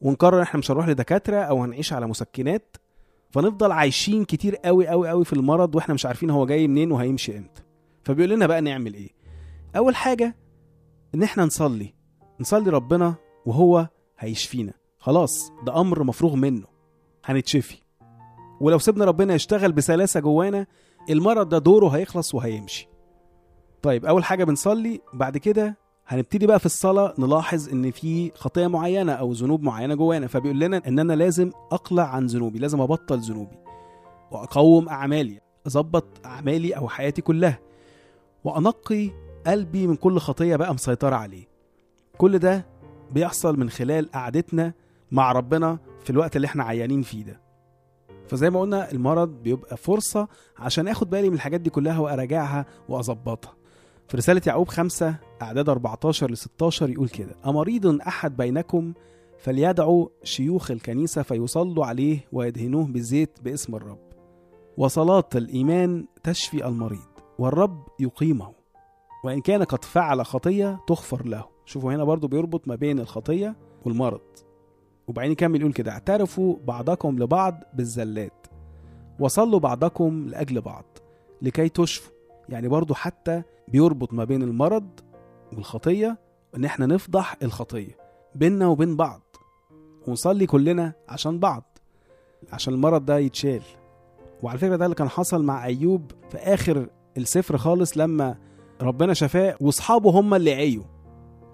ونقرر 0.00 0.42
إحنا 0.42 0.58
مش 0.58 0.70
هنروح 0.70 0.88
لدكاترة 0.88 1.36
أو 1.36 1.62
هنعيش 1.62 1.92
على 1.92 2.06
مسكنات 2.06 2.76
فنفضل 3.30 3.72
عايشين 3.72 4.24
كتير 4.24 4.56
قوي 4.56 4.88
قوي 4.88 5.08
قوي 5.08 5.24
في 5.24 5.32
المرض 5.32 5.74
وإحنا 5.74 5.94
مش 5.94 6.06
عارفين 6.06 6.30
هو 6.30 6.46
جاي 6.46 6.68
منين 6.68 6.92
وهيمشي 6.92 7.38
إمتى. 7.38 7.62
فبيقول 8.04 8.30
لنا 8.30 8.46
بقى 8.46 8.60
نعمل 8.60 8.94
إيه؟ 8.94 9.10
أول 9.76 9.96
حاجة 9.96 10.36
إن 11.14 11.22
إحنا 11.22 11.44
نصلي 11.44 11.94
نصلي 12.40 12.70
ربنا 12.70 13.14
وهو 13.46 13.88
هيشفينا. 14.18 14.72
خلاص 14.98 15.52
ده 15.66 15.80
أمر 15.80 16.02
مفروغ 16.04 16.36
منه. 16.36 16.66
هنتشفي. 17.24 17.76
ولو 18.60 18.78
سيبنا 18.78 19.04
ربنا 19.04 19.34
يشتغل 19.34 19.72
بسلاسة 19.72 20.20
جوانا 20.20 20.66
المرض 21.10 21.48
ده 21.48 21.58
دوره 21.58 21.88
هيخلص 21.88 22.34
وهيمشي. 22.34 22.88
طيب 23.82 24.06
أول 24.06 24.24
حاجة 24.24 24.44
بنصلي 24.44 25.00
بعد 25.12 25.38
كده 25.38 25.76
هنبتدي 26.08 26.46
بقى 26.46 26.58
في 26.58 26.66
الصلاة 26.66 27.14
نلاحظ 27.18 27.68
إن 27.68 27.90
في 27.90 28.32
خطية 28.34 28.66
معينة 28.66 29.12
أو 29.12 29.32
ذنوب 29.32 29.62
معينة 29.62 29.94
جوانا 29.94 30.26
فبيقول 30.26 30.60
لنا 30.60 30.82
إن 30.88 30.98
أنا 30.98 31.12
لازم 31.12 31.50
أقلع 31.72 32.02
عن 32.14 32.26
ذنوبي 32.26 32.58
لازم 32.58 32.80
أبطل 32.80 33.18
ذنوبي 33.18 33.56
وأقوم 34.30 34.88
أعمالي 34.88 35.40
أظبط 35.66 36.04
أعمالي 36.24 36.76
أو 36.76 36.88
حياتي 36.88 37.22
كلها 37.22 37.58
وأنقي 38.44 39.10
قلبي 39.46 39.86
من 39.86 39.96
كل 39.96 40.18
خطية 40.18 40.56
بقى 40.56 40.74
مسيطرة 40.74 41.16
عليه. 41.16 41.44
كل 42.18 42.38
ده 42.38 42.66
بيحصل 43.12 43.58
من 43.60 43.70
خلال 43.70 44.10
قعدتنا 44.12 44.72
مع 45.12 45.32
ربنا 45.32 45.78
في 46.04 46.10
الوقت 46.10 46.36
اللي 46.36 46.46
إحنا 46.46 46.64
عيانين 46.64 47.02
فيه 47.02 47.24
ده. 47.24 47.40
فزي 48.28 48.50
ما 48.50 48.60
قلنا 48.60 48.92
المرض 48.92 49.28
بيبقى 49.28 49.76
فرصة 49.76 50.28
عشان 50.58 50.88
آخد 50.88 51.10
بالي 51.10 51.28
من 51.28 51.34
الحاجات 51.34 51.60
دي 51.60 51.70
كلها 51.70 51.98
وأراجعها 51.98 52.66
وأظبطها. 52.88 53.54
في 54.10 54.16
رسالة 54.16 54.42
يعقوب 54.46 54.68
5 54.68 55.14
أعداد 55.42 55.68
14 55.68 56.30
ل 56.30 56.36
16 56.36 56.90
يقول 56.90 57.08
كده 57.08 57.36
أمريض 57.46 58.00
أحد 58.00 58.36
بينكم 58.36 58.92
فليدعوا 59.38 60.08
شيوخ 60.22 60.70
الكنيسة 60.70 61.22
فيصلوا 61.22 61.86
عليه 61.86 62.20
ويدهنوه 62.32 62.84
بالزيت 62.84 63.38
باسم 63.42 63.74
الرب. 63.74 63.98
وصلاة 64.76 65.28
الإيمان 65.34 66.06
تشفي 66.22 66.66
المريض 66.66 67.08
والرب 67.38 67.86
يقيمه. 68.00 68.52
وإن 69.24 69.40
كان 69.40 69.62
قد 69.62 69.84
فعل 69.84 70.24
خطية 70.24 70.80
تغفر 70.88 71.26
له. 71.26 71.44
شوفوا 71.64 71.92
هنا 71.92 72.04
برضو 72.04 72.28
بيربط 72.28 72.68
ما 72.68 72.74
بين 72.74 72.98
الخطية 72.98 73.56
والمرض. 73.84 74.20
وبعدين 75.08 75.32
يكمل 75.32 75.60
يقول 75.60 75.72
كده 75.72 75.92
اعترفوا 75.92 76.56
بعضكم 76.64 77.18
لبعض 77.18 77.64
بالزلات 77.74 78.46
وصلوا 79.20 79.58
بعضكم 79.58 80.26
لأجل 80.28 80.60
بعض 80.60 80.84
لكي 81.42 81.68
تشفوا. 81.68 82.12
يعني 82.48 82.68
برضو 82.68 82.94
حتى 82.94 83.42
بيربط 83.72 84.12
ما 84.12 84.24
بين 84.24 84.42
المرض 84.42 85.00
والخطية 85.52 86.18
إن 86.56 86.64
إحنا 86.64 86.86
نفضح 86.86 87.36
الخطية 87.42 87.96
بيننا 88.34 88.66
وبين 88.66 88.96
بعض 88.96 89.22
ونصلي 90.08 90.46
كلنا 90.46 90.92
عشان 91.08 91.38
بعض 91.38 91.78
عشان 92.52 92.74
المرض 92.74 93.04
ده 93.04 93.18
يتشال. 93.18 93.62
وعلى 94.42 94.58
فكرة 94.58 94.76
ده 94.76 94.84
اللي 94.84 94.94
كان 94.96 95.08
حصل 95.08 95.44
مع 95.44 95.64
أيوب 95.64 96.10
في 96.30 96.38
آخر 96.38 96.86
السفر 97.16 97.58
خالص 97.58 97.98
لما 97.98 98.36
ربنا 98.82 99.14
شفاه 99.14 99.56
وأصحابه 99.60 100.10
هم 100.10 100.34
اللي 100.34 100.52
عيوا. 100.52 100.84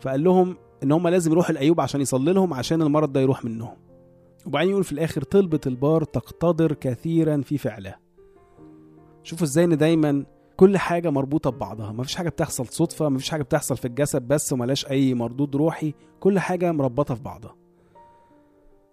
فقال 0.00 0.24
لهم 0.24 0.56
إن 0.82 0.92
هم 0.92 1.08
لازم 1.08 1.32
يروحوا 1.32 1.54
لأيوب 1.54 1.80
عشان 1.80 2.00
يصلي 2.00 2.32
لهم 2.32 2.54
عشان 2.54 2.82
المرض 2.82 3.12
ده 3.12 3.20
يروح 3.20 3.44
منهم. 3.44 3.76
وبعدين 4.46 4.70
يقول 4.70 4.84
في 4.84 4.92
الآخر 4.92 5.22
طلبة 5.22 5.60
البار 5.66 6.04
تقتدر 6.04 6.72
كثيرا 6.72 7.40
في 7.40 7.58
فعلها. 7.58 7.98
شوفوا 9.22 9.46
إزاي 9.46 9.64
إن 9.64 9.76
دايما 9.76 10.24
كل 10.56 10.78
حاجة 10.78 11.10
مربوطة 11.10 11.50
ببعضها. 11.50 11.92
مفيش 11.92 12.14
حاجة 12.16 12.28
بتحصل 12.28 12.66
صدفة 12.66 13.08
مفيش 13.08 13.30
حاجة 13.30 13.42
بتحصل 13.42 13.76
في 13.76 13.84
الجسد 13.84 14.22
بس 14.22 14.52
وملاش 14.52 14.86
أي 14.90 15.14
مردود 15.14 15.56
روحي. 15.56 15.94
كل 16.20 16.38
حاجة 16.38 16.72
مربطة 16.72 17.14
في 17.14 17.22
بعضها. 17.22 17.56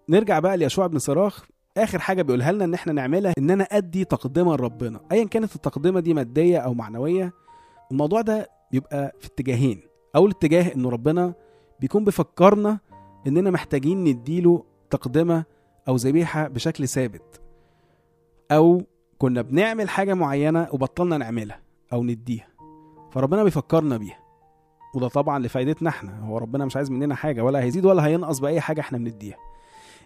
نرجع 0.10 0.40
بقى 0.40 0.58
ليشوع 0.58 0.88
بن 0.88 1.00
صراخ. 1.00 1.46
آخر 1.78 2.00
حاجة 2.00 2.22
بيقولها 2.22 2.52
لنا 2.52 2.66
إن 2.66 2.74
إحنا 2.74 2.94
نعملها 2.94 3.34
إن 3.38 3.52
أنا 3.52 3.64
أدي 3.64 4.06
تقدمة 4.06 4.56
لربنا. 4.56 5.00
أيا 5.12 5.24
كانت 5.24 5.56
التقدمة 5.56 6.00
دي 6.00 6.14
مادية 6.14 6.58
أو 6.58 6.74
معنوية 6.74 7.34
الموضوع 7.92 8.22
ده 8.22 8.50
بيبقى 8.72 9.14
في 9.20 9.28
اتجاهين. 9.28 9.82
أول 10.16 10.30
اتجاه 10.32 10.74
إنه 10.76 10.90
ربنا 10.90 11.34
بيكون 11.80 12.04
بيفكرنا 12.06 12.80
إننا 13.28 13.52
محتاجين 13.52 14.04
نديله 14.04 14.64
تقدمة 14.90 15.46
أو 15.88 15.96
ذبيحة 15.96 16.48
بشكل 16.48 16.88
ثابت 16.88 17.42
أو 18.52 18.82
كنا 19.24 19.42
بنعمل 19.42 19.90
حاجة 19.90 20.14
معينة 20.14 20.68
وبطلنا 20.72 21.18
نعملها 21.18 21.62
أو 21.94 22.04
نديها. 22.04 22.48
فربنا 23.12 23.44
بيفكرنا 23.44 23.98
بيها. 23.98 24.20
وده 24.96 25.08
طبعا 25.08 25.40
لفايدتنا 25.40 25.90
إحنا. 25.90 26.20
هو 26.20 26.38
ربنا 26.38 26.66
مش 26.66 26.76
عايز 26.76 26.92
مننا 26.92 27.16
حاجة 27.16 27.44
ولا 27.44 27.64
هيزيد 27.64 27.86
ولا 27.86 28.06
هينقص 28.06 28.40
بأي 28.40 28.62
حاجة 28.62 28.82
إحنا 28.82 28.98
بنديها. 28.98 29.36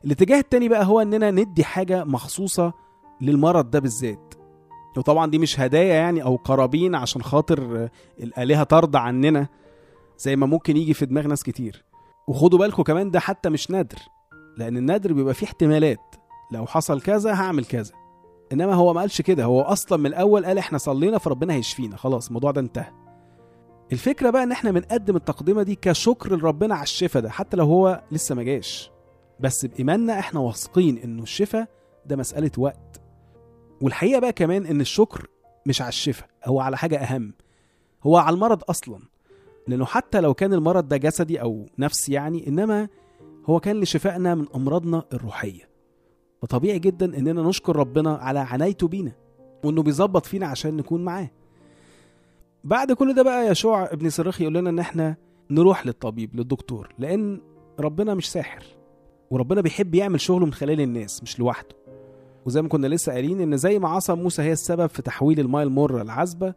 الاتجاه 0.05 0.39
التاني 0.39 0.69
بقى 0.69 0.85
هو 0.85 1.01
إننا 1.01 1.31
ندي 1.31 1.63
حاجة 1.63 2.03
مخصوصة 2.03 2.73
للمرض 3.21 3.69
ده 3.69 3.79
بالذات. 3.79 4.33
وطبعا 4.97 5.31
دي 5.31 5.39
مش 5.39 5.59
هدايا 5.59 5.93
يعني 5.93 6.23
أو 6.23 6.35
قرابين 6.35 6.95
عشان 6.95 7.21
خاطر 7.21 7.89
الآلهة 8.19 8.63
ترضى 8.63 8.97
عننا 8.97 9.47
زي 10.17 10.35
ما 10.35 10.45
ممكن 10.45 10.77
يجي 10.77 10.93
في 10.93 11.05
دماغ 11.05 11.27
ناس 11.27 11.43
كتير. 11.43 11.83
وخدوا 12.27 12.59
بالكم 12.59 12.83
كمان 12.83 13.11
ده 13.11 13.19
حتى 13.19 13.49
مش 13.49 13.71
نادر 13.71 13.97
لأن 14.57 14.77
النادر 14.77 15.13
بيبقى 15.13 15.33
فيه 15.33 15.45
احتمالات. 15.45 16.15
لو 16.51 16.65
حصل 16.65 17.01
كذا 17.01 17.33
هعمل 17.33 17.65
كذا. 17.65 18.06
إنما 18.53 18.73
هو 18.73 18.93
ما 18.93 19.01
قالش 19.01 19.21
كده. 19.21 19.43
هو 19.43 19.61
أصلا 19.61 19.97
من 19.97 20.05
الأول 20.05 20.45
قال 20.45 20.57
إحنا 20.57 20.77
صلينا 20.77 21.17
فربنا 21.17 21.53
هيشفينا. 21.53 21.97
خلاص 21.97 22.27
الموضوع 22.27 22.51
ده 22.51 22.61
انتهى. 22.61 22.91
الفكرة 23.91 24.29
بقى 24.29 24.43
إن 24.43 24.51
إحنا 24.51 24.71
بنقدم 24.71 25.15
التقدمة 25.15 25.63
دي 25.63 25.75
كشكر 25.75 26.35
لربنا 26.35 26.75
على 26.75 26.83
الشفاء 26.83 27.23
ده 27.23 27.29
حتى 27.29 27.57
لو 27.57 27.65
هو 27.65 28.03
لسه 28.11 28.35
ما 28.35 28.43
جاش. 28.43 28.91
بس 29.39 29.65
بإيماننا 29.65 30.19
إحنا 30.19 30.39
واثقين 30.39 30.97
إنه 30.97 31.23
الشفاء 31.23 31.67
ده 32.05 32.15
مسألة 32.15 32.51
وقت. 32.57 33.01
والحقيقة 33.81 34.19
بقى 34.19 34.33
كمان 34.33 34.65
إن 34.65 34.81
الشكر 34.81 35.27
مش 35.65 35.81
على 35.81 35.89
الشفاء 35.89 36.29
هو 36.45 36.59
على 36.59 36.77
حاجة 36.77 36.97
أهم. 37.03 37.33
هو 38.03 38.17
على 38.17 38.33
المرض 38.33 38.61
أصلا. 38.69 38.99
لأنه 39.67 39.85
حتى 39.85 40.19
لو 40.21 40.33
كان 40.33 40.53
المرض 40.53 40.87
ده 40.87 40.97
جسدي 40.97 41.41
أو 41.41 41.65
نفسي 41.79 42.13
يعني 42.13 42.47
إنما 42.47 42.87
هو 43.49 43.59
كان 43.59 43.79
لشفائنا 43.79 44.35
من 44.35 44.45
أمراضنا 44.55 45.03
الروحية. 45.13 45.69
فطبيعي 46.41 46.79
جدا 46.79 47.17
إننا 47.17 47.41
نشكر 47.41 47.75
ربنا 47.75 48.15
على 48.15 48.39
عنايته 48.39 48.87
بينا 48.87 49.11
وإنه 49.63 49.83
بيظبط 49.83 50.25
فينا 50.25 50.47
عشان 50.47 50.77
نكون 50.77 51.03
معاه. 51.05 51.29
بعد 52.63 52.91
كل 52.91 53.13
ده 53.15 53.23
بقى 53.23 53.47
يشوع 53.51 53.85
ابن 53.93 54.09
صريخ 54.09 54.41
يقول 54.41 54.53
لنا 54.53 54.69
إن 54.69 54.79
إحنا 54.79 55.15
نروح 55.49 55.85
للطبيب 55.85 56.35
للدكتور 56.35 56.93
لأن 56.99 57.41
ربنا 57.79 58.13
مش 58.13 58.31
ساحر 58.31 58.63
وربنا 59.31 59.61
بيحب 59.61 59.95
يعمل 59.95 60.21
شغله 60.21 60.45
من 60.45 60.53
خلال 60.53 60.81
الناس 60.81 61.23
مش 61.23 61.39
لوحده. 61.39 61.75
وزي 62.45 62.61
ما 62.61 62.67
كنا 62.69 62.87
لسه 62.87 63.11
قايلين 63.11 63.41
إن 63.41 63.57
زي 63.57 63.79
ما 63.79 63.89
عصا 63.89 64.15
موسى 64.15 64.41
هي 64.41 64.51
السبب 64.51 64.87
في 64.87 65.01
تحويل 65.01 65.39
الماء 65.39 65.63
المرة 65.63 66.01
العذبة 66.01 66.53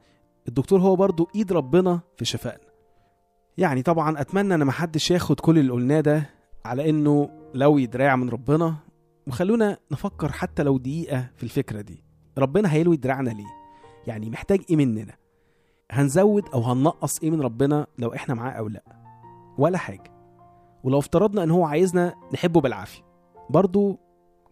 الدكتور 0.48 0.80
هو 0.80 0.96
برضو 0.96 1.28
إيد 1.34 1.52
ربنا 1.52 2.00
في 2.16 2.24
شفائنا. 2.24 2.70
يعني 3.58 3.82
طبعا 3.82 4.20
أتمنى 4.20 4.54
إن 4.54 4.64
محدش 4.64 5.10
ياخد 5.10 5.40
كل 5.40 5.58
اللي 5.58 5.72
قلناه 5.72 6.00
ده 6.00 6.30
على 6.64 6.90
إنه 6.90 7.30
لو 7.54 7.78
دراع 7.78 8.16
من 8.16 8.28
ربنا 8.28 8.76
وخلونا 9.26 9.78
نفكر 9.92 10.32
حتى 10.32 10.62
لو 10.62 10.78
دقيقة 10.78 11.30
في 11.36 11.42
الفكرة 11.42 11.80
دي. 11.80 12.04
ربنا 12.38 12.72
هيلوي 12.72 12.96
دراعنا 12.96 13.30
ليه؟ 13.30 13.46
يعني 14.06 14.30
محتاج 14.30 14.60
إيه 14.70 14.76
مننا؟ 14.76 15.14
هنزود 15.90 16.44
أو 16.54 16.62
هننقص 16.62 17.18
إيه 17.22 17.30
من 17.30 17.40
ربنا 17.40 17.86
لو 17.98 18.14
إحنا 18.14 18.34
معاه 18.34 18.52
أو 18.52 18.68
لأ؟ 18.68 18.82
ولا 19.58 19.78
حاجة. 19.78 20.12
ولو 20.84 20.98
افترضنا 20.98 21.42
إن 21.42 21.50
هو 21.50 21.64
عايزنا 21.64 22.14
نحبه 22.34 22.60
بالعافية. 22.60 23.02
برضو 23.50 23.98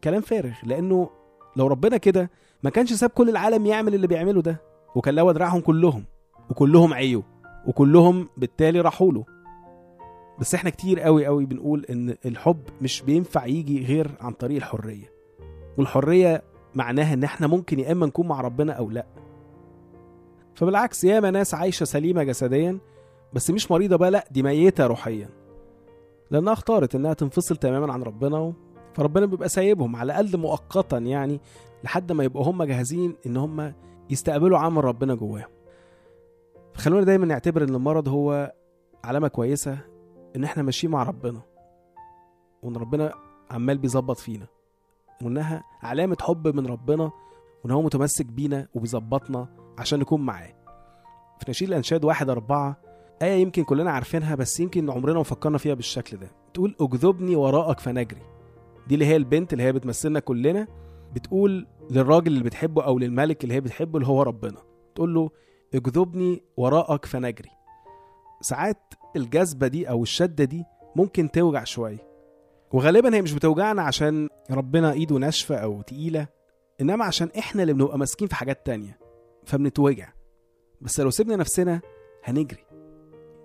كلام 0.05 0.21
فارغ 0.21 0.55
لأنه 0.65 1.11
لو 1.57 1.67
ربنا 1.67 1.97
كده 1.97 2.31
ما 2.63 2.71
كانش 2.71 2.93
ساب 2.93 3.11
كل 3.11 3.29
العالم 3.29 3.67
يعمل 3.67 3.95
اللي 3.95 4.07
بيعمله 4.07 4.43
ده 4.43 4.63
وكان 4.95 5.15
لوى 5.15 5.35
دراعهم 5.35 5.61
كلهم 5.61 6.05
وكلهم 6.51 6.95
عيوا 6.95 7.23
وكلهم 7.67 8.29
بالتالي 8.37 8.81
راحوا 8.81 9.13
له. 9.13 9.25
بس 10.40 10.54
إحنا 10.54 10.71
كتير 10.71 11.00
قوي 11.00 11.26
قوي 11.26 11.47
بنقول 11.47 11.85
إن 11.90 12.16
الحب 12.26 12.61
مش 12.83 13.02
بينفع 13.02 13.47
يجي 13.47 13.85
غير 13.87 14.11
عن 14.21 14.33
طريق 14.33 14.57
الحرية. 14.57 15.12
والحرية 15.78 16.42
معناها 16.75 17.14
إن 17.14 17.25
إحنا 17.25 17.47
ممكن 17.47 17.78
يا 17.80 17.92
إما 17.92 18.07
نكون 18.07 18.28
مع 18.28 18.40
ربنا 18.40 18.73
أو 18.73 18.90
لأ. 18.90 19.07
فبالعكس 20.54 21.04
ياما 21.04 21.30
ناس 21.30 21.54
عايشة 21.54 21.85
سليمة 21.85 22.23
جسديا 22.23 22.78
بس 23.33 23.50
مش 23.50 23.71
مريضة 23.71 23.97
بقى 23.97 24.11
لأ 24.11 24.25
دي 24.30 24.42
ميتة 24.42 24.87
روحيا. 24.87 25.28
لأنها 26.30 26.52
اختارت 26.52 26.95
إنها 26.95 27.14
تنفصل 27.14 27.57
تماما 27.57 27.92
عن 27.92 28.02
ربنا. 28.02 28.52
فربنا 28.95 29.26
بيبقى 29.26 29.49
سايبهم 29.49 29.97
على 29.97 30.12
الأقل 30.12 30.38
مؤقتا 30.38 30.99
يعني 30.99 31.40
لحد 31.85 32.12
ما 32.12 32.25
يبقوا 32.25 32.45
هم 32.45 32.62
جاهزين 32.62 33.14
إن 33.26 33.37
هم 33.37 33.73
يستقبلوا 34.11 34.59
عمل 34.59 34.85
ربنا 34.85 35.14
جواهم. 35.14 35.49
فخلونا 36.75 37.04
دايما 37.04 37.26
نعتبر 37.26 37.62
إن 37.64 37.75
المرض 37.75 38.09
هو 38.09 38.52
علامة 39.04 39.28
كويسة 39.28 39.78
إن 40.37 40.44
إحنا 40.44 40.62
ماشيين 40.62 40.92
مع 40.92 41.02
ربنا 41.02 41.42
وإن 42.62 42.76
ربنا 42.76 43.12
عمال 43.50 43.78
بيظبط 43.78 44.16
فينا 44.18 44.47
وانها 45.23 45.64
علامة 45.82 46.16
حب 46.20 46.56
من 46.56 46.66
ربنا 46.66 47.11
وإن 47.64 47.70
هو 47.70 47.82
متمسك 47.82 48.26
بينا 48.26 48.68
وبيظبطنا 48.75 49.49
عشان 49.78 49.99
نكون 49.99 50.20
معاه. 50.20 50.54
في 51.38 51.50
نشيد 51.50 51.68
الأنشاد 51.68 52.04
واحد 52.04 52.30
أربعة 52.30 52.76
آية 53.23 53.42
يمكن 53.42 53.64
كلنا 53.64 53.90
عارفينها 53.90 54.35
بس 54.35 54.61
يمكن 54.61 54.90
عمرنا 54.90 55.16
ما 55.16 55.23
فكرنا 55.23 55.58
فيها 55.58 55.75
بالشكل 55.75 56.16
ده. 56.16 56.30
تقول 56.54 56.75
اجذبني 56.80 57.37
وراءك 57.37 57.80
فنجري. 57.80 58.23
دي 58.88 58.94
اللي 58.94 59.06
هي 59.06 59.16
البنت 59.16 59.52
اللي 59.52 59.64
هي 59.64 59.73
بتمثلنا 59.73 60.20
كلنا 60.20 60.66
بتقول 61.14 61.66
للراجل 61.90 62.32
اللي 62.32 62.44
بتحبه 62.44 62.85
أو 62.85 62.99
للملك 62.99 63.44
اللي 63.44 63.54
هي 63.54 63.61
بتحبه 63.61 63.99
اللي 63.99 64.08
هو 64.08 64.23
ربنا. 64.23 64.58
تقول 64.94 65.14
له 65.14 65.30
اجذبني 65.75 66.42
وراءك 66.56 67.04
فنجري. 67.04 67.50
ساعات 68.40 68.94
الجذبه 69.17 69.67
دي 69.67 69.91
أو 69.91 70.03
الشدة 70.03 70.45
دي 70.45 70.65
ممكن 70.97 71.31
توجع 71.31 71.65
شوية. 71.65 72.09
وغالبا 72.73 73.15
هي 73.15 73.23
مش 73.23 73.33
بتوجعنا 73.33 73.83
عشان 73.83 74.29
ربنا 74.50 74.93
إيده 74.93 75.17
ناشفة 75.17 75.57
أو 75.57 75.83
تقيلة 75.83 76.27
إنما 76.81 77.05
عشان 77.05 77.29
إحنا 77.38 77.62
اللي 77.62 77.73
بنبقى 77.73 77.99
ماسكين 77.99 78.29
في 78.29 78.35
حاجات 78.35 78.67
تانية 78.67 78.99
فبنتوجع. 79.45 80.09
بس 80.81 81.00
لو 81.00 81.11
سيبنا 81.11 81.37
نفسنا 81.37 81.81
هنجري. 82.25 82.65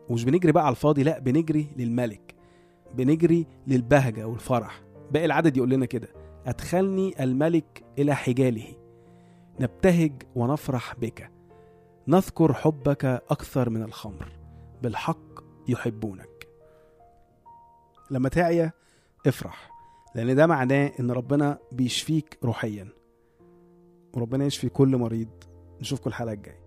ومش 0.09 0.25
بنجري 0.25 0.51
بقى 0.51 0.65
على 0.65 0.71
الفاضي 0.71 1.03
لا 1.03 1.19
بنجري 1.19 1.67
للملك. 1.77 2.35
بنجري 2.93 3.47
للبهجة 3.67 4.27
والفرح. 4.27 4.83
باقي 5.11 5.25
العدد 5.25 5.57
يقول 5.57 5.69
لنا 5.69 5.85
كده 5.85 6.07
أدخلني 6.47 7.23
الملك 7.23 7.83
إلى 7.97 8.15
حجاله. 8.15 8.75
نبتهج 9.59 10.13
ونفرح 10.35 10.95
بك. 10.95 11.31
نذكر 12.07 12.53
حبك 12.53 13.05
أكثر 13.05 13.69
من 13.69 13.83
الخمر. 13.83 14.31
بالحق 14.81 15.32
يحبونك. 15.67 16.47
لما 18.11 18.29
تعيا 18.29 18.71
افرح 19.27 19.71
لأن 20.15 20.35
ده 20.35 20.47
معناه 20.47 20.91
إن 20.99 21.11
ربنا 21.11 21.57
بيشفيك 21.71 22.37
روحيا. 22.43 22.87
وربنا 24.13 24.45
يشفي 24.45 24.69
كل 24.69 24.97
مريض. 24.97 25.29
نشوفكم 25.81 26.09
الحلقة 26.09 26.33
الجاية. 26.33 26.63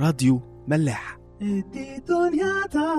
راديو 0.00 0.40
ملاح. 0.68 1.18
تا 2.70 2.94